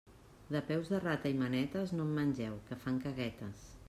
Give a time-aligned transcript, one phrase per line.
[0.53, 3.67] De peus de rata i manetes, no en mengeu, que fan caguetes.